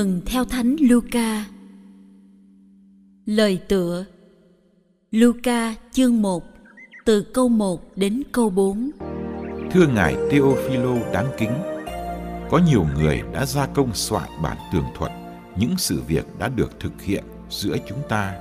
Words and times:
Mừng 0.00 0.20
theo 0.26 0.44
Thánh 0.44 0.76
Luca. 0.80 1.44
Lời 3.26 3.60
tựa 3.68 4.04
Luca 5.10 5.74
chương 5.92 6.22
1 6.22 6.44
từ 7.04 7.22
câu 7.22 7.48
1 7.48 7.96
đến 7.96 8.22
câu 8.32 8.50
4. 8.50 8.90
Thưa 9.70 9.86
ngài 9.86 10.14
Teophilo 10.30 10.96
đáng 11.12 11.26
kính, 11.38 11.50
có 12.50 12.60
nhiều 12.70 12.86
người 12.96 13.22
đã 13.32 13.46
gia 13.46 13.66
công 13.66 13.94
soạn 13.94 14.28
bản 14.42 14.56
tường 14.72 14.84
thuật 14.96 15.12
những 15.56 15.74
sự 15.78 16.00
việc 16.08 16.26
đã 16.38 16.48
được 16.48 16.80
thực 16.80 17.02
hiện 17.02 17.24
giữa 17.50 17.76
chúng 17.88 18.02
ta. 18.08 18.34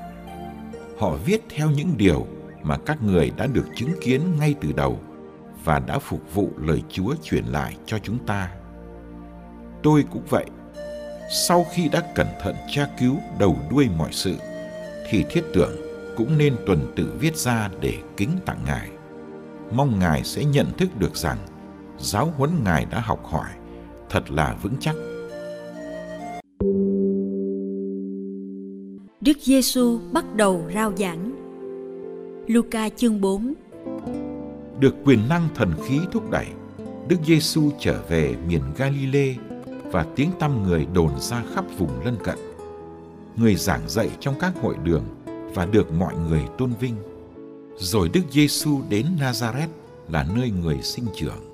Họ 0.98 1.18
viết 1.26 1.46
theo 1.50 1.72
những 1.72 1.98
điều 1.98 2.28
mà 2.64 2.78
các 2.78 3.04
người 3.04 3.32
đã 3.38 3.48
được 3.48 3.66
chứng 3.76 3.94
kiến 4.02 4.22
ngay 4.40 4.56
từ 4.62 4.72
đầu 4.72 5.00
và 5.64 5.80
đã 5.80 6.00
phục 6.00 6.34
vụ 6.34 6.52
lời 6.58 6.84
Chúa 6.90 7.16
truyền 7.24 7.46
lại 7.46 7.78
cho 7.86 8.00
chúng 8.04 8.18
ta. 8.26 8.52
Tôi 9.84 10.06
cũng 10.12 10.24
vậy 10.30 10.46
sau 11.32 11.66
khi 11.72 11.88
đã 11.88 12.02
cẩn 12.16 12.28
thận 12.42 12.56
tra 12.70 12.88
cứu 13.00 13.18
đầu 13.40 13.58
đuôi 13.72 13.88
mọi 13.98 14.10
sự 14.12 14.36
thì 15.10 15.26
thiết 15.30 15.44
tưởng 15.54 15.76
cũng 16.18 16.38
nên 16.38 16.56
tuần 16.66 16.94
tự 16.96 17.14
viết 17.20 17.38
ra 17.38 17.70
để 17.82 17.94
kính 18.18 18.30
tặng 18.46 18.60
ngài. 18.66 18.90
Mong 19.72 20.00
ngài 20.00 20.24
sẽ 20.24 20.44
nhận 20.44 20.72
thức 20.78 20.90
được 21.00 21.18
rằng 21.18 21.38
giáo 21.98 22.34
huấn 22.38 22.50
ngài 22.64 22.86
đã 22.86 23.00
học 23.00 23.26
hỏi 23.26 23.50
thật 24.10 24.32
là 24.32 24.56
vững 24.62 24.76
chắc. 24.80 24.96
Đức 29.22 29.38
Giêsu 29.42 30.00
bắt 30.12 30.36
đầu 30.36 30.64
rao 30.74 30.94
giảng. 30.98 31.36
Luca 32.48 32.90
chương 32.90 33.22
4 33.22 33.54
được 34.80 34.96
quyền 35.06 35.30
năng 35.30 35.48
thần 35.56 35.74
khí 35.84 36.00
thúc 36.12 36.32
đẩy 36.32 36.46
đức 37.08 37.18
giêsu 37.26 37.72
trở 37.80 38.02
về 38.10 38.36
miền 38.48 38.62
galilee 38.78 39.36
và 39.92 40.06
tiếng 40.16 40.32
tăm 40.40 40.64
người 40.64 40.88
đồn 40.94 41.20
ra 41.20 41.44
khắp 41.54 41.66
vùng 41.78 42.06
lân 42.06 42.18
cận. 42.24 42.38
Người 43.36 43.56
giảng 43.56 43.90
dạy 43.90 44.10
trong 44.20 44.36
các 44.40 44.54
hội 44.62 44.76
đường 44.84 45.04
và 45.54 45.66
được 45.66 45.94
mọi 45.94 46.16
người 46.16 46.44
tôn 46.58 46.74
vinh. 46.80 46.96
Rồi 47.78 48.10
Đức 48.10 48.22
Giêsu 48.32 48.82
đến 48.90 49.06
Nazareth 49.20 49.68
là 50.10 50.28
nơi 50.36 50.52
người 50.52 50.82
sinh 50.82 51.06
trưởng. 51.16 51.50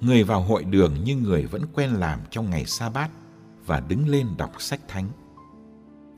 Người 0.00 0.22
vào 0.22 0.40
hội 0.40 0.64
đường 0.64 1.04
như 1.04 1.16
người 1.16 1.46
vẫn 1.46 1.62
quen 1.74 1.90
làm 1.90 2.20
trong 2.30 2.50
ngày 2.50 2.64
sa 2.66 2.88
bát 2.88 3.10
và 3.66 3.80
đứng 3.88 4.08
lên 4.08 4.26
đọc 4.36 4.52
sách 4.58 4.80
thánh. 4.88 5.08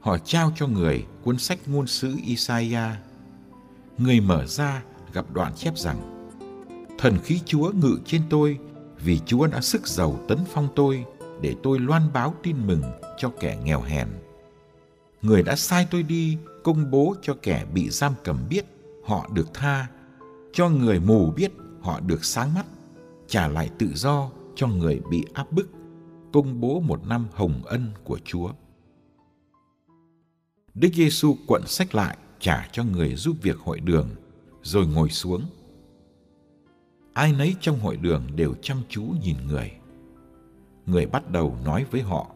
Họ 0.00 0.18
trao 0.18 0.52
cho 0.56 0.66
người 0.66 1.04
cuốn 1.24 1.38
sách 1.38 1.58
ngôn 1.66 1.86
sứ 1.86 2.16
Isaiah. 2.24 2.96
Người 3.98 4.20
mở 4.20 4.46
ra 4.46 4.82
gặp 5.12 5.24
đoạn 5.32 5.52
chép 5.54 5.78
rằng, 5.78 6.28
Thần 6.98 7.18
khí 7.24 7.40
Chúa 7.46 7.72
ngự 7.72 7.98
trên 8.04 8.22
tôi 8.30 8.58
vì 9.04 9.20
Chúa 9.26 9.46
đã 9.46 9.60
sức 9.60 9.88
giàu 9.88 10.20
tấn 10.28 10.38
phong 10.52 10.68
tôi 10.76 11.04
để 11.40 11.54
tôi 11.62 11.78
loan 11.78 12.02
báo 12.12 12.34
tin 12.42 12.66
mừng 12.66 12.82
cho 13.18 13.32
kẻ 13.40 13.58
nghèo 13.64 13.80
hèn. 13.80 14.08
Người 15.22 15.42
đã 15.42 15.56
sai 15.56 15.86
tôi 15.90 16.02
đi 16.02 16.38
công 16.64 16.90
bố 16.90 17.14
cho 17.22 17.34
kẻ 17.42 17.66
bị 17.74 17.90
giam 17.90 18.14
cầm 18.24 18.38
biết 18.48 18.64
họ 19.04 19.28
được 19.34 19.54
tha, 19.54 19.86
cho 20.52 20.68
người 20.68 21.00
mù 21.00 21.30
biết 21.30 21.52
họ 21.80 22.00
được 22.00 22.24
sáng 22.24 22.54
mắt, 22.54 22.66
trả 23.26 23.48
lại 23.48 23.70
tự 23.78 23.90
do 23.94 24.30
cho 24.54 24.66
người 24.66 25.00
bị 25.10 25.24
áp 25.32 25.52
bức, 25.52 25.68
công 26.32 26.60
bố 26.60 26.80
một 26.80 27.06
năm 27.06 27.26
hồng 27.32 27.60
ân 27.64 27.90
của 28.04 28.18
Chúa. 28.24 28.50
Đức 30.74 30.88
Giêsu 30.94 31.36
quận 31.46 31.62
sách 31.66 31.94
lại 31.94 32.16
trả 32.40 32.68
cho 32.72 32.84
người 32.84 33.14
giúp 33.14 33.36
việc 33.42 33.58
hội 33.58 33.80
đường, 33.80 34.08
rồi 34.62 34.86
ngồi 34.86 35.10
xuống 35.10 35.42
ai 37.18 37.32
nấy 37.32 37.54
trong 37.60 37.78
hội 37.78 37.96
đường 37.96 38.22
đều 38.36 38.54
chăm 38.62 38.76
chú 38.88 39.02
nhìn 39.22 39.36
người. 39.48 39.72
Người 40.86 41.06
bắt 41.06 41.30
đầu 41.30 41.56
nói 41.64 41.86
với 41.90 42.02
họ, 42.02 42.26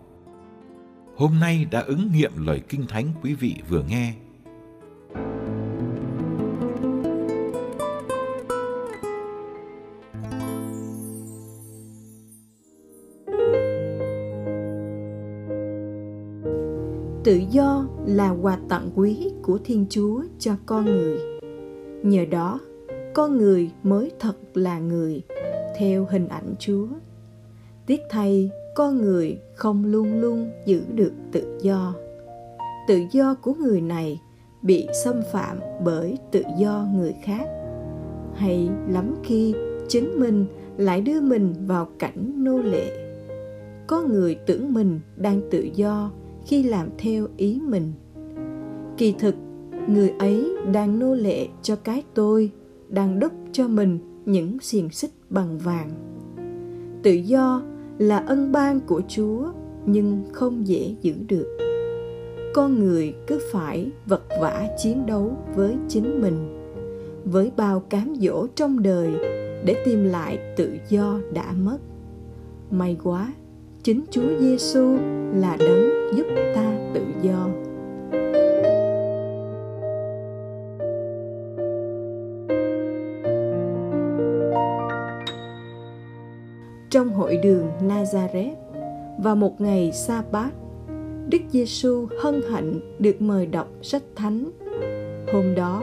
Hôm 1.17 1.41
nay 1.41 1.67
đã 1.71 1.81
ứng 1.81 2.11
nghiệm 2.13 2.47
lời 2.47 2.63
kinh 2.69 2.87
thánh 2.89 3.07
quý 3.23 3.35
vị 3.35 3.55
vừa 3.69 3.83
nghe. 3.83 4.15
Tự 17.25 17.41
do 17.51 17.87
là 18.07 18.31
quà 18.31 18.59
tặng 18.69 18.91
quý 18.95 19.31
của 19.43 19.59
Thiên 19.65 19.87
Chúa 19.91 20.23
cho 20.39 20.57
con 20.67 20.85
người. 20.85 21.19
Nhờ 22.05 22.25
đó, 22.25 22.61
con 23.15 23.39
người 23.39 23.71
mới 23.83 24.11
thật 24.19 24.37
là 24.55 24.79
người, 24.79 25.23
theo 25.77 26.07
hình 26.11 26.29
ảnh 26.29 26.55
chúa. 26.59 26.87
Tiếc 27.87 28.01
thay 28.11 28.51
con 28.75 28.99
người 28.99 29.39
không 29.55 29.85
luôn 29.85 30.21
luôn 30.21 30.51
giữ 30.67 30.83
được 30.95 31.13
tự 31.33 31.59
do. 31.63 31.95
Tự 32.89 32.99
do 33.13 33.35
của 33.43 33.55
người 33.55 33.81
này 33.81 34.21
bị 34.63 34.89
xâm 35.05 35.23
phạm 35.33 35.59
bởi 35.85 36.19
tự 36.31 36.43
do 36.59 36.87
người 36.95 37.15
khác. 37.23 37.47
Hay 38.35 38.71
lắm 38.89 39.15
khi 39.25 39.55
chính 39.89 40.21
mình 40.21 40.47
lại 40.77 41.01
đưa 41.01 41.21
mình 41.21 41.55
vào 41.67 41.89
cảnh 41.99 42.45
nô 42.45 42.59
lệ. 42.59 43.15
Có 43.87 44.03
người 44.03 44.35
tưởng 44.35 44.73
mình 44.75 45.01
đang 45.17 45.41
tự 45.51 45.69
do 45.75 46.11
khi 46.47 46.63
làm 46.63 46.89
theo 46.99 47.27
ý 47.37 47.61
mình. 47.63 47.93
Kỳ 48.97 49.15
thực, 49.19 49.35
người 49.87 50.13
ấy 50.19 50.53
đang 50.73 50.99
nô 50.99 51.15
lệ 51.15 51.49
cho 51.63 51.77
cái 51.77 52.03
tôi 52.15 52.51
đang 52.93 53.21
đúc 53.21 53.33
cho 53.53 53.69
mình 53.69 53.99
những 54.27 54.59
xiềng 54.61 54.91
xích 54.91 55.11
bằng 55.31 55.59
vàng. 55.59 55.91
Tự 57.03 57.13
do 57.13 57.63
là 57.99 58.19
ân 58.19 58.53
ban 58.53 58.81
của 58.81 59.03
chúa, 59.09 59.53
nhưng 59.87 60.23
không 60.33 60.67
dễ 60.67 60.95
giữ 61.03 61.15
được. 61.29 61.59
Con 62.55 62.79
người 62.79 63.15
cứ 63.27 63.39
phải 63.53 63.91
vật 64.07 64.23
vã 64.41 64.69
chiến 64.79 65.07
đấu 65.07 65.37
với 65.55 65.77
chính 65.89 66.21
mình, 66.23 66.59
với 67.25 67.53
bao 67.57 67.81
cám 67.81 68.15
dỗ 68.21 68.47
trong 68.55 68.83
đời 68.83 69.11
để 69.65 69.83
tìm 69.85 70.05
lại 70.05 70.39
tự 70.57 70.77
do 70.89 71.19
đã 71.35 71.53
mất. 71.53 71.79
May 72.71 72.97
quá, 73.03 73.35
chính 73.83 74.05
chúa 74.11 74.39
giêsu 74.41 74.97
là 75.35 75.57
đấng 75.61 76.17
giúp 76.17 76.27
ta 76.55 76.91
tự 76.95 77.01
do. 77.23 77.49
Trong 86.93 87.15
hội 87.15 87.37
đường 87.37 87.67
Nazareth 87.81 88.55
vào 89.19 89.37
một 89.37 89.61
ngày 89.61 89.93
sa 89.93 90.23
bát 90.33 90.51
Đức 91.29 91.39
Giêsu 91.51 92.07
hân 92.23 92.43
hạnh 92.51 92.81
được 92.99 93.23
mời 93.23 93.47
đọc 93.47 93.69
sách 93.83 94.03
thánh. 94.17 94.51
Hôm 95.33 95.55
đó, 95.55 95.83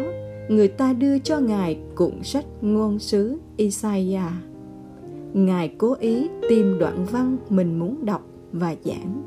người 0.49 0.67
ta 0.67 0.93
đưa 0.93 1.19
cho 1.19 1.39
Ngài 1.39 1.79
cuộn 1.95 2.23
sách 2.23 2.45
ngôn 2.61 2.99
sứ 2.99 3.37
Isaiah. 3.57 4.31
Ngài 5.33 5.67
cố 5.77 5.95
ý 5.99 6.27
tìm 6.49 6.79
đoạn 6.79 7.05
văn 7.11 7.37
mình 7.49 7.79
muốn 7.79 8.05
đọc 8.05 8.21
và 8.51 8.75
giảng 8.83 9.23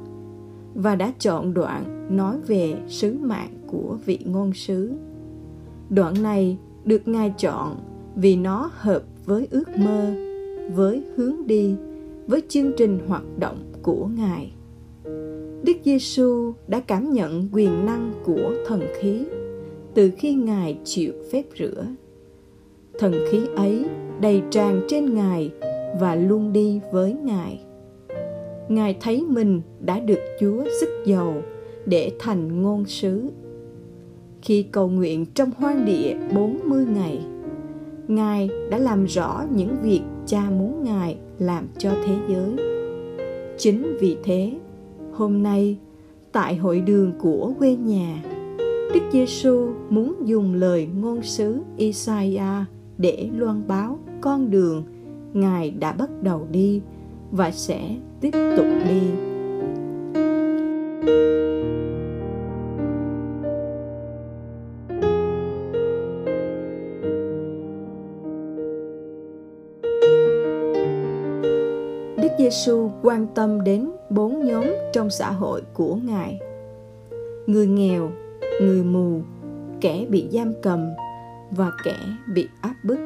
và 0.75 0.97
đã 0.97 1.13
chọn 1.19 1.55
đoạn 1.55 2.07
nói 2.17 2.37
về 2.47 2.75
sứ 2.89 3.19
mạng 3.21 3.51
của 3.67 3.99
vị 4.05 4.19
ngôn 4.25 4.53
sứ. 4.53 4.93
Đoạn 5.91 6.23
này 6.23 6.59
được 6.85 7.09
Ngài 7.09 7.35
chọn 7.39 7.77
vì 8.17 8.37
nó 8.37 8.71
hợp 8.75 9.03
với 9.27 9.49
ước 9.51 9.79
mơ 9.79 10.32
với 10.75 11.03
hướng 11.17 11.47
đi 11.47 11.75
với 12.27 12.43
chương 12.49 12.73
trình 12.77 12.99
hoạt 13.09 13.25
động 13.39 13.59
của 13.83 14.09
Ngài. 14.17 14.53
Đức 15.65 15.77
Giêsu 15.85 16.53
đã 16.69 16.81
cảm 16.81 17.13
nhận 17.13 17.49
quyền 17.53 17.87
năng 17.87 18.13
của 18.25 18.55
thần 18.67 18.81
khí 19.01 19.25
từ 19.95 20.11
khi 20.19 20.35
Ngài 20.35 20.79
chịu 20.85 21.13
phép 21.33 21.43
rửa. 21.59 21.87
Thần 22.99 23.13
khí 23.31 23.47
ấy 23.57 23.85
đầy 24.21 24.43
tràn 24.51 24.81
trên 24.89 25.15
Ngài 25.15 25.51
và 26.01 26.15
luôn 26.15 26.53
đi 26.53 26.81
với 26.93 27.13
Ngài. 27.13 27.65
Ngài 28.69 28.97
thấy 29.01 29.25
mình 29.29 29.61
đã 29.81 30.01
được 30.01 30.21
Chúa 30.41 30.65
sức 30.81 30.89
dầu 31.07 31.43
để 31.87 32.13
thành 32.19 32.63
ngôn 32.63 32.85
sứ. 32.85 33.31
Khi 34.43 34.63
cầu 34.63 34.89
nguyện 34.89 35.27
trong 35.35 35.51
hoang 35.57 35.85
địa 35.85 36.17
40 36.35 36.85
ngày, 36.95 37.21
Ngài 38.09 38.51
đã 38.71 38.79
làm 38.79 39.05
rõ 39.05 39.45
những 39.51 39.77
việc 39.83 40.03
Cha 40.33 40.51
muốn 40.51 40.85
Ngài 40.85 41.17
làm 41.39 41.69
cho 41.79 41.91
thế 42.05 42.15
giới. 42.29 42.57
Chính 43.59 43.97
vì 44.01 44.17
thế, 44.25 44.53
hôm 45.13 45.43
nay 45.43 45.79
tại 46.33 46.57
hội 46.57 46.81
đường 46.81 47.13
của 47.19 47.53
quê 47.59 47.77
nhà, 47.77 48.23
Đức 48.95 49.01
Giêsu 49.13 49.71
muốn 49.91 50.15
dùng 50.25 50.55
lời 50.55 50.89
ngôn 51.01 51.23
sứ 51.23 51.61
Isaiah 51.77 52.65
để 52.99 53.31
loan 53.37 53.63
báo 53.69 53.99
con 54.21 54.51
đường 54.51 54.85
Ngài 55.33 55.71
đã 55.71 55.93
bắt 55.93 56.11
đầu 56.23 56.47
đi 56.51 56.81
và 57.33 57.51
sẽ 57.51 57.97
tiếp 58.21 58.31
tục 58.57 58.67
đi. 58.89 59.01
Đức 61.07 61.82
Giêsu 72.53 72.91
quan 73.03 73.27
tâm 73.35 73.65
đến 73.65 73.91
bốn 74.11 74.47
nhóm 74.47 74.65
trong 74.93 75.11
xã 75.11 75.31
hội 75.31 75.63
của 75.75 75.95
Ngài. 75.95 76.41
Người 77.47 77.67
nghèo, 77.67 78.11
người 78.61 78.83
mù, 78.85 79.21
kẻ 79.81 80.07
bị 80.11 80.29
giam 80.31 80.53
cầm 80.63 80.89
và 81.51 81.71
kẻ 81.85 81.97
bị 82.35 82.49
áp 82.61 82.75
bức. 82.85 82.99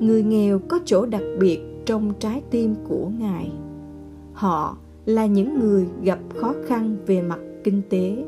Người 0.00 0.22
nghèo 0.22 0.58
có 0.68 0.78
chỗ 0.84 1.06
đặc 1.06 1.22
biệt 1.40 1.60
trong 1.86 2.12
trái 2.18 2.42
tim 2.50 2.74
của 2.88 3.08
Ngài. 3.18 3.50
Họ 4.32 4.76
là 5.06 5.26
những 5.26 5.60
người 5.60 5.86
gặp 6.02 6.18
khó 6.36 6.54
khăn 6.66 6.96
về 7.06 7.22
mặt 7.22 7.40
kinh 7.64 7.82
tế, 7.90 8.24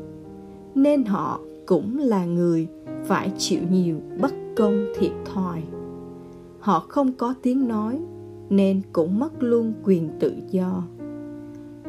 nên 0.75 1.03
họ 1.03 1.39
cũng 1.65 1.97
là 1.97 2.25
người 2.25 2.67
phải 3.05 3.31
chịu 3.37 3.61
nhiều 3.71 3.95
bất 4.21 4.33
công 4.55 4.85
thiệt 4.97 5.11
thòi. 5.33 5.63
Họ 6.59 6.85
không 6.89 7.11
có 7.13 7.33
tiếng 7.41 7.67
nói 7.67 7.99
nên 8.49 8.81
cũng 8.93 9.19
mất 9.19 9.43
luôn 9.43 9.73
quyền 9.83 10.09
tự 10.19 10.33
do. 10.49 10.83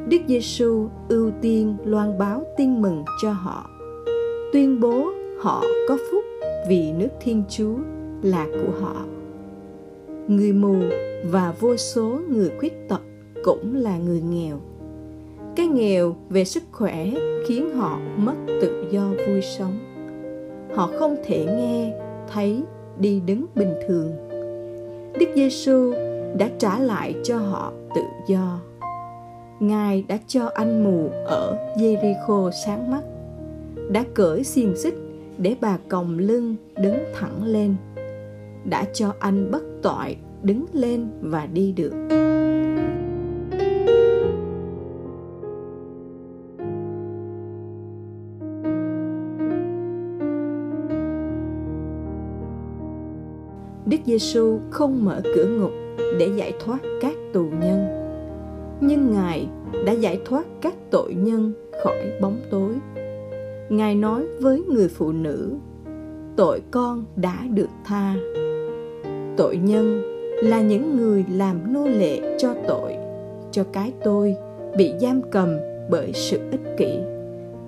Đức 0.09 0.19
Giêsu 0.29 0.89
ưu 1.09 1.31
tiên 1.41 1.77
loan 1.85 2.19
báo 2.19 2.45
tin 2.57 2.83
mừng 2.83 3.05
cho 3.23 3.33
họ, 3.33 3.71
tuyên 4.53 4.81
bố 4.81 5.11
họ 5.41 5.63
có 5.89 5.99
phúc 6.11 6.25
vì 6.69 6.93
nước 6.93 7.09
Thiên 7.21 7.43
Chúa 7.49 7.75
là 8.23 8.47
của 8.53 8.73
họ. 8.81 9.05
Người 10.29 10.53
mù 10.53 10.77
và 11.31 11.55
vô 11.61 11.77
số 11.77 12.21
người 12.29 12.51
khuyết 12.59 12.89
tật 12.89 13.01
cũng 13.45 13.75
là 13.75 13.99
người 13.99 14.21
nghèo. 14.21 14.61
Cái 15.57 15.67
nghèo 15.67 16.17
về 16.29 16.45
sức 16.45 16.63
khỏe 16.73 17.11
khiến 17.47 17.77
họ 17.77 18.01
mất 18.17 18.35
tự 18.61 18.85
do 18.91 19.11
vui 19.27 19.41
sống. 19.59 19.79
Họ 20.75 20.91
không 20.99 21.17
thể 21.25 21.45
nghe, 21.45 21.99
thấy, 22.33 22.63
đi 22.99 23.21
đứng 23.27 23.47
bình 23.55 23.75
thường. 23.89 24.13
Đức 25.19 25.27
Giêsu 25.35 25.93
đã 26.39 26.51
trả 26.59 26.79
lại 26.79 27.15
cho 27.25 27.39
họ 27.39 27.73
tự 27.95 28.03
do. 28.27 28.61
Ngài 29.61 30.05
đã 30.09 30.19
cho 30.27 30.51
anh 30.55 30.85
mù 30.85 31.11
ở 31.27 31.73
Jericho 31.77 32.51
sáng 32.51 32.91
mắt, 32.91 33.03
đã 33.91 34.05
cởi 34.15 34.45
xiềng 34.45 34.77
xích 34.77 34.95
để 35.39 35.57
bà 35.61 35.79
còng 35.89 36.19
lưng 36.19 36.57
đứng 36.83 36.99
thẳng 37.15 37.45
lên, 37.45 37.75
đã 38.65 38.85
cho 38.93 39.15
anh 39.19 39.51
bất 39.51 39.63
toại 39.83 40.17
đứng 40.43 40.65
lên 40.73 41.09
và 41.21 41.47
đi 41.47 41.73
được. 41.73 41.93
Đức 53.87 53.97
Giêsu 54.05 54.59
không 54.71 55.05
mở 55.05 55.21
cửa 55.35 55.47
ngục 55.47 55.71
để 56.19 56.31
giải 56.37 56.53
thoát 56.65 56.79
các 57.01 57.15
tù 57.33 57.45
nhân, 57.61 57.87
nhưng 58.81 59.13
Ngài 59.13 59.49
đã 59.87 59.93
giải 59.93 60.21
thoát 60.25 60.47
các 60.61 60.75
tội 60.91 61.15
nhân 61.15 61.53
khỏi 61.85 62.13
bóng 62.21 62.41
tối. 62.51 62.75
Ngài 63.69 63.95
nói 63.95 64.27
với 64.41 64.63
người 64.69 64.89
phụ 64.89 65.13
nữ, 65.13 65.55
tội 66.37 66.63
con 66.71 67.05
đã 67.17 67.39
được 67.51 67.71
tha. 67.85 68.15
Tội 69.37 69.57
nhân 69.57 70.03
là 70.43 70.61
những 70.61 70.97
người 70.97 71.25
làm 71.33 71.73
nô 71.73 71.87
lệ 71.87 72.37
cho 72.39 72.55
tội, 72.69 72.97
cho 73.51 73.65
cái 73.73 73.93
tôi 74.05 74.37
bị 74.77 74.93
giam 75.01 75.23
cầm 75.31 75.59
bởi 75.91 76.13
sự 76.13 76.39
ích 76.51 76.77
kỷ, 76.77 76.99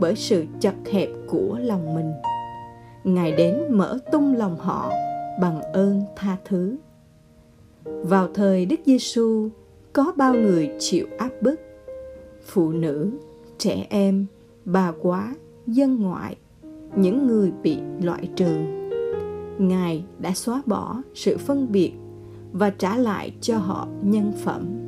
bởi 0.01 0.15
sự 0.17 0.45
chật 0.61 0.75
hẹp 0.93 1.09
của 1.27 1.59
lòng 1.61 1.95
mình. 1.95 2.13
Ngài 3.05 3.33
đến 3.33 3.57
mở 3.71 3.99
tung 4.13 4.37
lòng 4.37 4.57
họ 4.57 4.91
bằng 5.41 5.63
ơn 5.73 6.03
tha 6.17 6.37
thứ. 6.45 6.77
Vào 7.85 8.29
thời 8.35 8.67
Đức 8.67 8.81
Giêsu 8.87 9.49
có 9.93 10.13
bao 10.17 10.35
người 10.35 10.71
chịu 10.79 11.07
áp 11.19 11.31
bức, 11.43 11.61
phụ 12.45 12.73
nữ, 12.73 13.11
trẻ 13.59 13.87
em, 13.91 14.27
bà 14.65 14.93
quá, 15.03 15.35
dân 15.67 16.01
ngoại, 16.01 16.37
những 16.97 17.27
người 17.27 17.53
bị 17.63 17.79
loại 18.03 18.29
trừ. 18.37 18.57
Ngài 19.59 20.05
đã 20.19 20.35
xóa 20.35 20.63
bỏ 20.67 21.03
sự 21.15 21.39
phân 21.39 21.73
biệt 21.73 21.93
và 22.53 22.71
trả 22.71 22.97
lại 22.97 23.33
cho 23.41 23.59
họ 23.59 23.89
nhân 24.03 24.33
phẩm. 24.45 24.82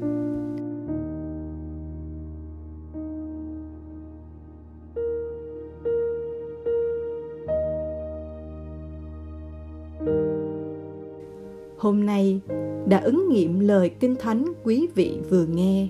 Hôm 11.84 12.06
nay 12.06 12.40
đã 12.86 12.98
ứng 12.98 13.28
nghiệm 13.28 13.60
lời 13.60 13.90
kinh 14.00 14.16
thánh 14.16 14.52
quý 14.64 14.88
vị 14.94 15.18
vừa 15.30 15.46
nghe. 15.46 15.88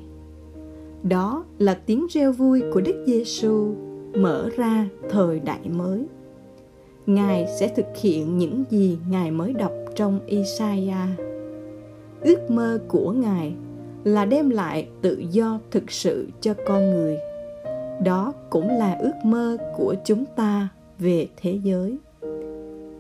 Đó 1.03 1.45
là 1.59 1.75
tiếng 1.87 2.07
reo 2.11 2.33
vui 2.33 2.63
của 2.73 2.81
Đức 2.81 3.05
Giêsu 3.07 3.75
mở 4.15 4.49
ra 4.57 4.89
thời 5.11 5.41
đại 5.41 5.61
mới. 5.69 6.07
Ngài 7.07 7.47
sẽ 7.59 7.69
thực 7.77 7.87
hiện 8.01 8.39
những 8.39 8.65
gì 8.71 8.99
Ngài 9.11 9.31
mới 9.31 9.53
đọc 9.53 9.73
trong 9.95 10.21
Isaiah. 10.27 11.09
Ước 12.21 12.51
mơ 12.51 12.81
của 12.89 13.13
Ngài 13.13 13.55
là 14.05 14.25
đem 14.25 14.51
lại 14.51 14.89
tự 15.03 15.23
do 15.31 15.61
thực 15.71 15.91
sự 15.91 16.29
cho 16.41 16.55
con 16.67 16.91
người. 16.91 17.19
Đó 18.05 18.33
cũng 18.51 18.69
là 18.69 18.95
ước 18.95 19.25
mơ 19.25 19.57
của 19.77 19.95
chúng 20.05 20.25
ta 20.37 20.69
về 20.99 21.29
thế 21.37 21.59
giới. 21.63 21.99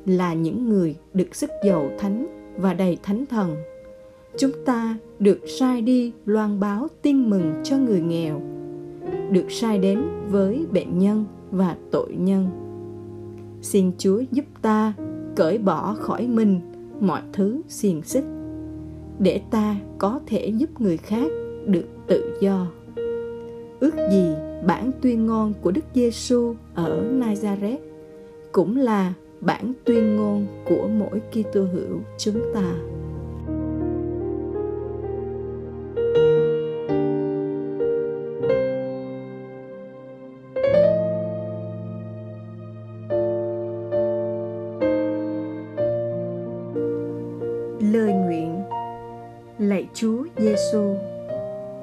Là 0.06 0.34
những 0.34 0.68
người 0.68 0.96
được 1.14 1.34
sức 1.34 1.50
giàu 1.64 1.90
thánh 1.98 2.43
và 2.56 2.74
đầy 2.74 2.98
thánh 3.02 3.26
thần. 3.26 3.56
Chúng 4.38 4.52
ta 4.64 4.96
được 5.18 5.40
sai 5.46 5.80
đi 5.80 6.12
loan 6.26 6.60
báo 6.60 6.88
tin 7.02 7.30
mừng 7.30 7.54
cho 7.64 7.78
người 7.78 8.00
nghèo, 8.00 8.42
được 9.30 9.50
sai 9.50 9.78
đến 9.78 10.02
với 10.28 10.66
bệnh 10.72 10.98
nhân 10.98 11.24
và 11.50 11.76
tội 11.90 12.14
nhân. 12.18 12.48
Xin 13.62 13.92
chúa 13.98 14.22
giúp 14.32 14.44
ta 14.62 14.92
cởi 15.36 15.58
bỏ 15.58 15.94
khỏi 15.94 16.26
mình 16.26 16.60
mọi 17.00 17.22
thứ 17.32 17.60
xiềng 17.68 18.02
xích, 18.02 18.24
để 19.18 19.40
ta 19.50 19.76
có 19.98 20.20
thể 20.26 20.46
giúp 20.46 20.80
người 20.80 20.96
khác 20.96 21.26
được 21.66 21.86
tự 22.06 22.36
do. 22.40 22.66
Ước 23.80 23.94
gì 24.10 24.24
bản 24.66 24.90
tuyên 25.02 25.26
ngôn 25.26 25.52
của 25.62 25.70
đức 25.70 25.84
giêsu 25.94 26.54
ở 26.74 27.02
nazareth 27.18 27.78
cũng 28.52 28.76
là 28.76 29.12
bản 29.46 29.72
tuyên 29.84 30.16
ngôn 30.16 30.46
của 30.64 30.88
mỗi 30.88 31.20
Kitô 31.30 31.64
hữu 31.72 32.00
chúng 32.18 32.40
ta. 32.54 32.74
Lời 47.92 48.12
nguyện 48.12 48.62
Lạy 49.58 49.88
Chúa 49.94 50.24
Giêsu, 50.38 50.94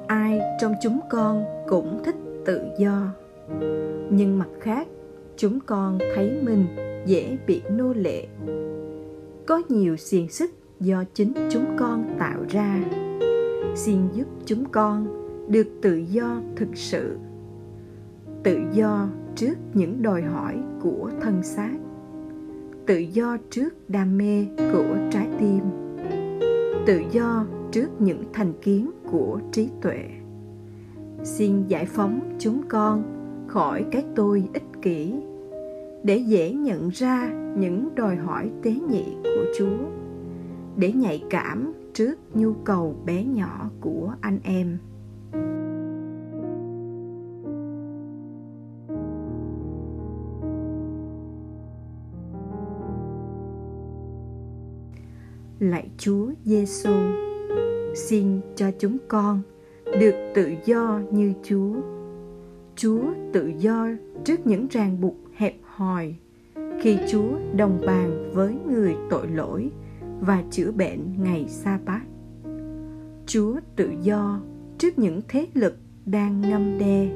ai 0.07 0.39
trong 0.61 0.73
chúng 0.81 0.99
con 1.09 1.43
cũng 1.67 2.01
thích 2.05 2.15
tự 2.45 2.61
do, 2.77 3.13
nhưng 4.09 4.39
mặt 4.39 4.49
khác 4.59 4.87
chúng 5.37 5.59
con 5.65 5.97
thấy 6.15 6.31
mình 6.41 6.65
dễ 7.05 7.37
bị 7.47 7.61
nô 7.71 7.93
lệ. 7.93 8.27
Có 9.47 9.61
nhiều 9.69 9.97
xiềng 9.97 10.29
xích 10.29 10.51
do 10.79 11.03
chính 11.13 11.33
chúng 11.51 11.65
con 11.77 12.15
tạo 12.19 12.39
ra. 12.49 12.83
Xin 13.75 13.97
giúp 14.13 14.27
chúng 14.45 14.65
con 14.71 15.07
được 15.51 15.67
tự 15.81 15.95
do 15.95 16.41
thực 16.55 16.69
sự, 16.73 17.17
tự 18.43 18.59
do 18.73 19.09
trước 19.35 19.53
những 19.73 20.01
đòi 20.01 20.21
hỏi 20.21 20.57
của 20.81 21.09
thân 21.21 21.43
xác, 21.43 21.77
tự 22.85 22.97
do 22.97 23.37
trước 23.49 23.89
đam 23.89 24.17
mê 24.17 24.45
của 24.73 24.97
trái 25.11 25.27
tim, 25.39 25.59
tự 26.85 27.01
do 27.11 27.45
trước 27.71 28.01
những 28.01 28.23
thành 28.33 28.53
kiến 28.61 28.91
của 29.11 29.39
trí 29.51 29.69
tuệ. 29.81 30.03
Xin 31.23 31.67
giải 31.67 31.85
phóng 31.85 32.35
chúng 32.39 32.61
con 32.69 33.03
khỏi 33.47 33.85
cái 33.91 34.03
tôi 34.15 34.43
ích 34.53 34.81
kỷ 34.81 35.13
để 36.03 36.17
dễ 36.17 36.53
nhận 36.53 36.89
ra 36.89 37.31
những 37.57 37.95
đòi 37.95 38.15
hỏi 38.15 38.51
tế 38.63 38.71
nhị 38.89 39.05
của 39.23 39.45
chúa 39.57 39.77
để 40.75 40.91
nhạy 40.91 41.23
cảm 41.29 41.73
trước 41.93 42.15
nhu 42.33 42.53
cầu 42.53 42.95
bé 43.05 43.23
nhỏ 43.23 43.69
của 43.81 44.13
anh 44.21 44.39
em 44.43 44.77
lạy 55.61 55.89
Chúa 55.97 56.27
Giêsu, 56.43 56.89
xin 57.95 58.41
cho 58.55 58.71
chúng 58.79 58.97
con 59.07 59.41
được 59.99 60.15
tự 60.35 60.51
do 60.65 61.01
như 61.11 61.33
Chúa. 61.43 61.73
Chúa 62.75 63.01
tự 63.33 63.51
do 63.57 63.87
trước 64.23 64.47
những 64.47 64.67
ràng 64.67 65.01
buộc 65.01 65.15
hẹp 65.81 65.87
hòi 65.87 66.15
khi 66.81 66.97
Chúa 67.07 67.37
đồng 67.55 67.81
bàn 67.85 68.31
với 68.33 68.55
người 68.69 68.95
tội 69.09 69.27
lỗi 69.27 69.71
và 70.19 70.43
chữa 70.51 70.71
bệnh 70.71 71.23
ngày 71.23 71.45
sa 71.47 71.79
bát. 71.85 72.01
Chúa 73.25 73.55
tự 73.75 73.89
do 74.01 74.41
trước 74.77 74.99
những 74.99 75.21
thế 75.27 75.47
lực 75.53 75.77
đang 76.05 76.41
ngâm 76.41 76.77
đe 76.79 77.09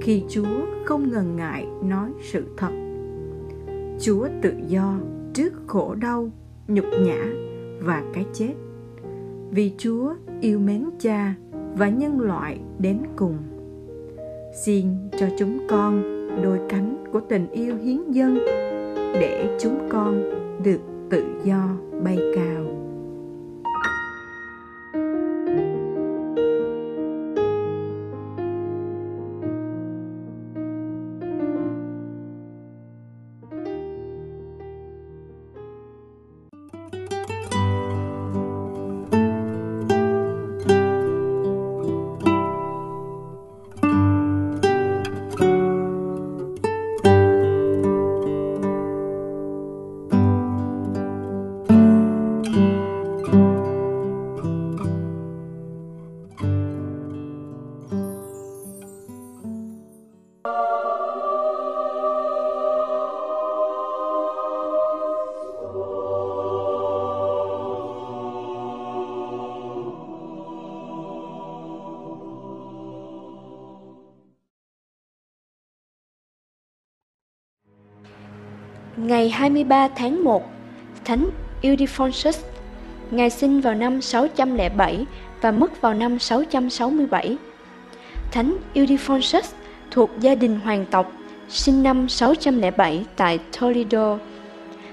khi 0.00 0.22
Chúa 0.28 0.66
không 0.84 1.10
ngần 1.10 1.36
ngại 1.36 1.66
nói 1.82 2.10
sự 2.22 2.44
thật. 2.56 2.72
Chúa 4.00 4.28
tự 4.42 4.54
do 4.68 4.98
trước 5.34 5.52
khổ 5.66 5.94
đau, 5.94 6.30
nhục 6.68 6.84
nhã 7.00 7.32
và 7.80 8.04
cái 8.14 8.26
chết. 8.32 8.54
Vì 9.50 9.72
Chúa 9.78 10.14
yêu 10.40 10.58
mến 10.58 10.84
Cha 11.00 11.34
và 11.74 11.88
nhân 11.88 12.20
loại 12.20 12.60
đến 12.78 12.98
cùng. 13.16 13.38
Xin 14.64 14.86
cho 15.18 15.26
chúng 15.38 15.66
con 15.68 16.11
đôi 16.42 16.60
cánh 16.68 17.04
của 17.12 17.20
tình 17.20 17.46
yêu 17.50 17.76
hiến 17.76 18.12
dân 18.12 18.38
để 19.20 19.56
chúng 19.60 19.88
con 19.88 20.22
được 20.62 20.80
tự 21.10 21.24
do 21.44 21.68
bay 22.04 22.18
cao. 22.36 22.71
Ngày 79.22 79.30
23 79.30 79.88
tháng 79.88 80.24
1, 80.24 80.50
Thánh 81.04 81.30
Ildefonsus, 81.60 82.40
Ngài 83.10 83.30
sinh 83.30 83.60
vào 83.60 83.74
năm 83.74 84.00
607 84.00 85.06
và 85.40 85.50
mất 85.50 85.80
vào 85.80 85.94
năm 85.94 86.18
667. 86.18 87.36
Thánh 88.32 88.56
Ildefonsus 88.72 89.52
thuộc 89.90 90.10
gia 90.20 90.34
đình 90.34 90.60
hoàng 90.64 90.84
tộc, 90.90 91.12
sinh 91.48 91.82
năm 91.82 92.08
607 92.08 93.04
tại 93.16 93.38
Toledo. 93.60 94.18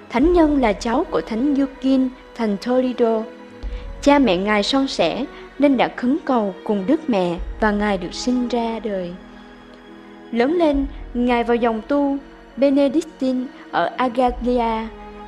Thánh 0.10 0.34
nhân 0.34 0.62
là 0.62 0.74
cháu 0.74 1.04
của 1.12 1.22
Thánh 1.22 1.56
Yukin 1.56 2.10
thành 2.36 2.58
Toledo. 2.66 3.24
Cha 4.02 4.20
mẹ 4.20 4.38
Ngài 4.38 4.64
son 4.64 4.88
sẻ 4.88 5.26
nên 5.60 5.78
đã 5.78 5.90
khấn 5.96 6.18
cầu 6.26 6.56
cùng 6.64 6.84
Đức 6.88 7.10
Mẹ 7.10 7.38
và 7.60 7.72
Ngài 7.72 7.98
được 7.98 8.14
sinh 8.14 8.48
ra 8.48 8.80
đời. 8.80 9.14
Lớn 10.32 10.54
lên, 10.54 10.86
Ngài 11.14 11.44
vào 11.44 11.56
dòng 11.56 11.82
tu 11.88 12.18
Benedictine 12.60 13.46
ở 13.72 13.90
Agaglia 13.98 14.88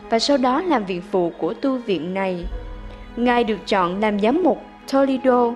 và 0.09 0.19
sau 0.19 0.37
đó 0.37 0.61
làm 0.61 0.85
viện 0.85 1.01
phụ 1.11 1.31
của 1.37 1.53
tu 1.53 1.77
viện 1.77 2.13
này. 2.13 2.45
Ngài 3.15 3.43
được 3.43 3.67
chọn 3.67 3.99
làm 3.99 4.19
giám 4.19 4.43
mục 4.43 4.61
Toledo. 4.91 5.53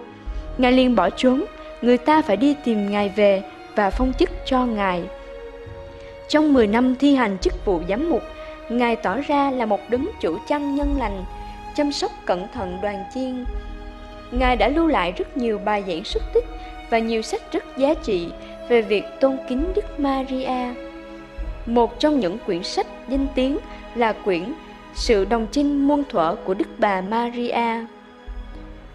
Ngài 0.58 0.72
liền 0.72 0.96
bỏ 0.96 1.10
trốn, 1.10 1.46
người 1.82 1.98
ta 1.98 2.22
phải 2.22 2.38
đi 2.38 2.55
tìm 2.63 2.91
Ngài 2.91 3.10
về 3.10 3.44
và 3.75 3.89
phong 3.89 4.13
chức 4.20 4.29
cho 4.46 4.65
Ngài. 4.65 5.03
Trong 6.29 6.53
10 6.53 6.67
năm 6.67 6.96
thi 6.96 7.15
hành 7.15 7.38
chức 7.38 7.65
vụ 7.65 7.82
giám 7.89 8.10
mục, 8.10 8.22
Ngài 8.70 8.96
tỏ 8.96 9.17
ra 9.27 9.51
là 9.51 9.65
một 9.65 9.79
đứng 9.89 10.12
chủ 10.22 10.38
chăn 10.48 10.75
nhân 10.75 10.96
lành, 11.00 11.24
chăm 11.75 11.91
sóc 11.91 12.12
cẩn 12.25 12.48
thận 12.53 12.77
đoàn 12.82 13.03
chiên. 13.13 13.46
Ngài 14.32 14.55
đã 14.55 14.67
lưu 14.67 14.88
lại 14.88 15.13
rất 15.17 15.38
nhiều 15.38 15.60
bài 15.65 15.84
giảng 15.88 16.03
xuất 16.03 16.24
tích 16.34 16.46
và 16.89 17.00
nhiều 17.00 17.22
sách 17.22 17.41
rất 17.51 17.63
giá 17.77 17.94
trị 17.94 18.27
về 18.70 18.82
việc 18.82 19.03
tôn 19.20 19.38
kính 19.50 19.74
Đức 19.75 20.00
Maria. 20.00 20.74
Một 21.66 22.00
trong 22.00 22.20
những 22.20 22.38
quyển 22.46 22.64
sách 22.64 22.88
danh 23.10 23.28
tiếng 23.36 23.58
là 23.96 24.14
quyển 24.14 24.54
Sự 24.96 25.26
đồng 25.26 25.48
chinh 25.52 25.88
muôn 25.88 26.04
thuở 26.10 26.36
của 26.46 26.54
Đức 26.54 26.68
bà 26.78 27.02
Maria. 27.02 27.86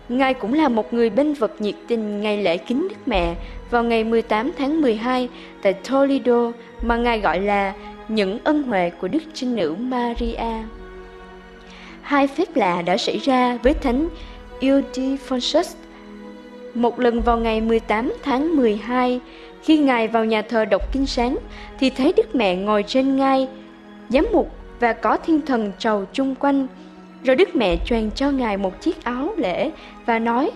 Ngài 0.09 0.35
cũng 0.35 0.55
là 0.55 0.69
một 0.69 0.95
người 0.95 1.11
bên 1.11 1.35
vật 1.35 1.53
nhiệt 1.59 1.75
tình 1.89 2.21
ngày 2.21 2.43
lễ 2.43 2.57
kính 2.57 2.89
Đức 2.89 2.97
Mẹ 3.07 3.35
vào 3.71 3.85
ngày 3.85 4.05
18 4.05 4.50
tháng 4.59 4.81
12 4.81 5.29
tại 5.62 5.73
Toledo 5.73 6.53
mà 6.83 6.97
Ngài 6.97 7.21
gọi 7.21 7.41
là 7.41 7.75
những 8.09 8.39
ân 8.45 8.62
huệ 8.62 8.91
của 8.91 9.09
Đức 9.09 9.23
Trinh 9.35 9.57
Nữ 9.57 9.75
Maria. 9.79 10.65
Hai 12.03 12.27
phép 12.27 12.57
lạ 12.57 12.83
đã 12.83 12.97
xảy 12.97 13.19
ra 13.19 13.59
với 13.62 13.75
Thánh 13.75 14.09
Ildefonsus. 14.61 15.75
Một 16.75 17.00
lần 17.00 17.21
vào 17.21 17.37
ngày 17.37 17.61
18 17.61 18.12
tháng 18.23 18.57
12, 18.57 19.21
khi 19.62 19.79
Ngài 19.79 20.09
vào 20.09 20.25
nhà 20.25 20.43
thờ 20.43 20.64
đọc 20.64 20.93
kinh 20.93 21.07
sáng, 21.07 21.37
thì 21.79 21.90
thấy 21.90 22.12
Đức 22.17 22.35
Mẹ 22.35 22.57
ngồi 22.57 22.83
trên 22.83 23.17
ngai, 23.17 23.49
giám 24.09 24.26
mục 24.33 24.50
và 24.81 24.93
có 24.93 25.17
thiên 25.17 25.40
thần 25.40 25.73
trầu 25.79 26.05
chung 26.12 26.35
quanh. 26.35 26.67
Rồi 27.25 27.37
Đức 27.37 27.57
Mẹ 27.57 27.76
truyền 27.85 28.11
cho 28.11 28.31
Ngài 28.31 28.57
một 28.57 28.81
chiếc 28.81 29.05
áo 29.05 29.29
lễ 29.37 29.71
và 30.07 30.19
nói, 30.19 30.50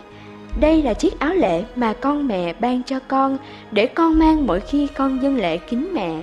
đây 0.61 0.83
là 0.83 0.95
chiếc 0.95 1.19
áo 1.19 1.35
lễ 1.35 1.65
mà 1.77 1.93
con 2.01 2.29
mẹ 2.29 2.53
ban 2.53 2.83
cho 2.83 2.99
con 3.09 3.39
để 3.71 3.87
con 3.87 4.19
mang 4.19 4.47
mỗi 4.47 4.61
khi 4.61 4.87
con 4.95 5.23
dân 5.23 5.37
lễ 5.37 5.57
kính 5.57 5.89
mẹ. 5.95 6.23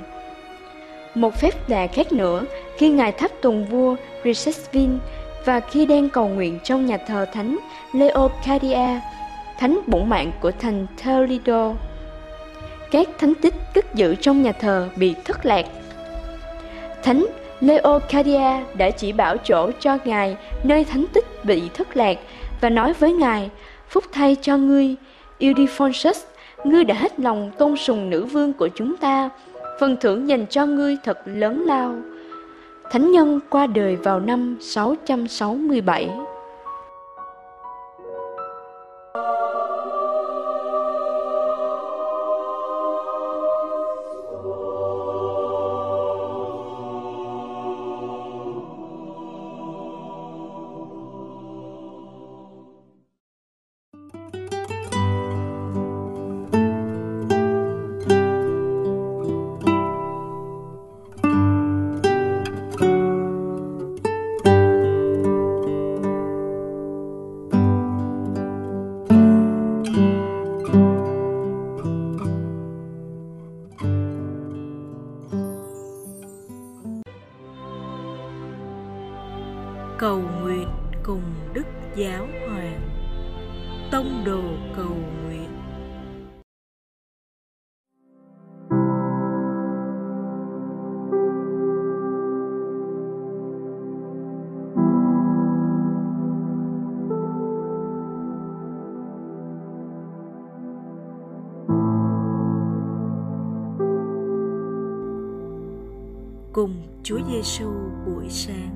Một 1.16 1.36
phép 1.36 1.70
lạ 1.70 1.88
khác 1.88 2.14
nữa, 2.14 2.44
khi 2.78 2.90
Ngài 2.90 3.12
thắp 3.12 3.32
tùng 3.42 3.66
vua 3.66 3.96
Richesvin 4.24 4.90
và 5.46 5.60
khi 5.60 5.86
đang 5.86 6.10
cầu 6.10 6.28
nguyện 6.28 6.60
trong 6.64 6.86
nhà 6.86 6.98
thờ 6.98 7.26
thánh 7.34 7.58
Leocadia, 7.94 9.00
thánh 9.60 9.80
bổn 9.88 10.10
mạng 10.10 10.32
của 10.42 10.52
thành 10.52 10.86
Toledo 11.06 11.74
các 12.92 13.08
thánh 13.18 13.34
tích 13.34 13.54
cất 13.74 13.96
giữ 13.96 14.16
trong 14.16 14.42
nhà 14.42 14.52
thờ 14.52 14.90
bị 14.96 15.16
thất 15.26 15.46
lạc. 15.46 15.66
Thánh 17.04 17.26
Leocadia 17.62 18.64
đã 18.74 18.90
chỉ 18.90 19.12
bảo 19.12 19.38
chỗ 19.38 19.72
cho 19.80 19.98
Ngài 20.06 20.38
nơi 20.64 20.84
thánh 20.86 21.06
tích 21.14 21.46
bị 21.46 21.70
thất 21.74 21.98
lạc 21.98 22.18
và 22.62 22.70
nói 22.70 22.94
với 22.94 23.14
Ngài, 23.14 23.50
phúc 23.90 24.04
thay 24.12 24.36
cho 24.42 24.58
ngươi, 24.58 24.96
Ildefonsus, 25.40 26.24
ngươi 26.64 26.84
đã 26.84 26.96
hết 26.96 27.20
lòng 27.20 27.52
tôn 27.58 27.76
sùng 27.76 28.10
nữ 28.10 28.26
vương 28.26 28.54
của 28.54 28.68
chúng 28.76 28.98
ta, 28.98 29.30
phần 29.80 29.98
thưởng 30.02 30.30
dành 30.30 30.46
cho 30.50 30.66
ngươi 30.66 30.98
thật 31.04 31.20
lớn 31.26 31.64
lao. 31.68 31.96
Thánh 32.92 33.12
nhân 33.12 33.40
qua 33.50 33.68
đời 33.68 33.96
vào 33.96 34.20
năm 34.20 34.58
667. 34.62 36.10
Cùng 81.32 81.54
Đức 81.54 81.66
Giáo 81.96 82.28
Hoàng 82.48 82.82
Tông 83.92 84.24
đồ 84.26 84.42
cầu 84.76 84.96
nguyện 85.24 85.50
cùng 106.54 106.74
Chúa 107.04 107.20
Giêsu 107.30 107.72
buổi 108.06 108.30
sáng. 108.30 108.71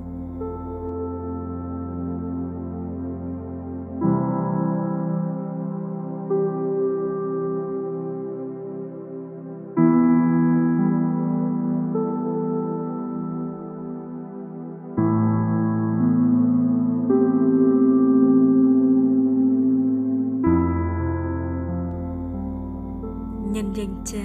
Cha 24.06 24.20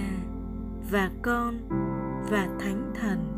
và 0.91 1.11
Con 1.23 1.59
và 2.31 2.49
Thánh 2.61 2.93
Thần. 3.01 3.30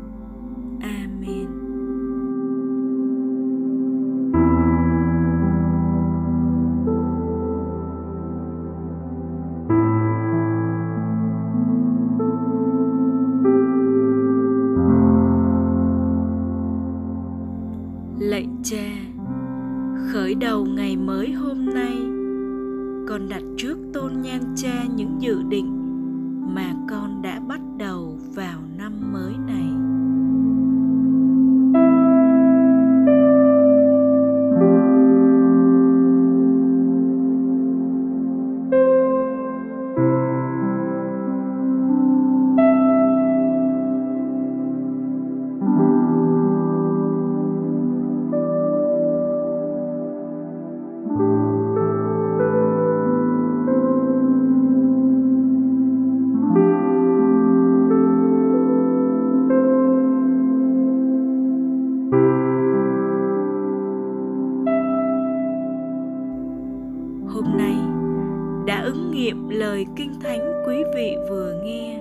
Vị 71.03 71.17
vừa 71.29 71.61
nghe. 71.63 71.99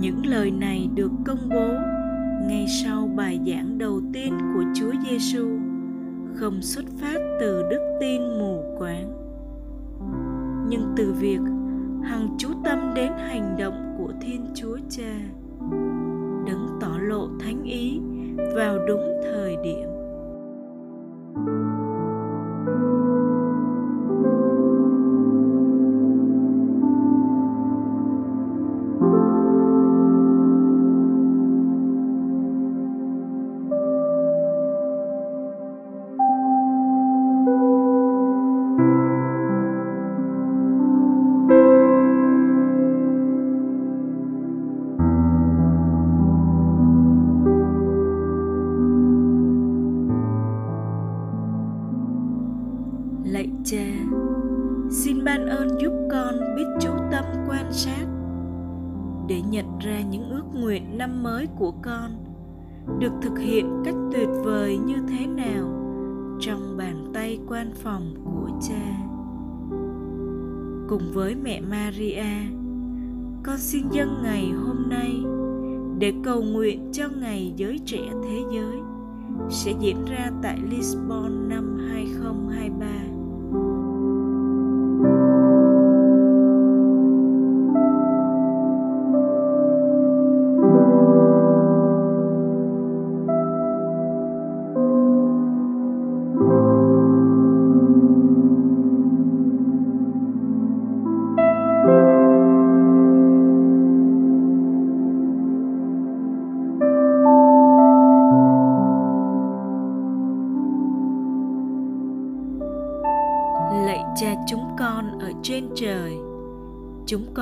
Những 0.00 0.26
lời 0.26 0.50
này 0.50 0.88
được 0.94 1.10
công 1.26 1.48
bố 1.50 1.68
ngay 2.48 2.66
sau 2.84 3.08
bài 3.16 3.40
giảng 3.46 3.78
đầu 3.78 4.00
tiên 4.12 4.38
của 4.54 4.64
Chúa 4.74 4.92
Giêsu, 5.04 5.48
không 6.34 6.62
xuất 6.62 6.84
phát 7.00 7.18
từ 7.40 7.62
đức 7.70 7.96
tin 8.00 8.22
mù 8.38 8.62
quáng. 8.78 9.12
Nhưng 10.68 10.92
từ 10.96 11.12
việc 11.12 11.40
hằng 12.02 12.28
chú 12.38 12.48
tâm 12.64 12.92
đến 12.94 13.12
hành 13.18 13.56
động 13.58 13.94
của 13.98 14.12
Thiên 14.20 14.46
Chúa 14.54 14.78
Cha, 14.88 15.18
đấng 16.46 16.78
tỏ 16.80 16.98
lộ 17.00 17.28
thánh 17.40 17.62
ý 17.62 18.00
vào 18.54 18.78
đúng 18.86 19.20
thời 19.22 19.56
điểm. 19.64 19.97
Cùng 70.88 71.12
với 71.12 71.34
mẹ 71.34 71.60
maria 71.60 72.24
con 73.42 73.58
xin 73.58 73.82
dâng 73.90 74.22
ngày 74.22 74.50
hôm 74.50 74.88
nay 74.88 75.14
để 75.98 76.12
cầu 76.24 76.42
nguyện 76.42 76.90
cho 76.92 77.08
ngày 77.08 77.52
giới 77.56 77.80
trẻ 77.86 77.98
thế 78.22 78.40
giới 78.52 78.76
sẽ 79.50 79.72
diễn 79.80 80.04
ra 80.04 80.30
tại 80.42 80.58
Lisbon 80.70 81.48
năm 81.48 81.78
2023. 81.90 83.07